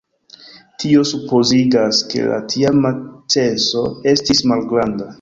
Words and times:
Tio 0.83 1.03
supozigas, 1.09 2.01
ke 2.15 2.25
la 2.33 2.41
tiama 2.57 2.95
censo 3.37 3.89
estis 4.17 4.47
malgranda. 4.55 5.09